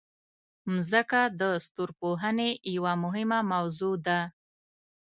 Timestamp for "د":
1.39-1.41